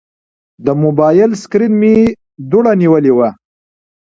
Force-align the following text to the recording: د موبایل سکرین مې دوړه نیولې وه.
د 0.65 0.67
موبایل 0.83 1.31
سکرین 1.41 1.73
مې 1.81 1.95
دوړه 2.49 2.73
نیولې 2.81 3.11
وه. 3.17 3.29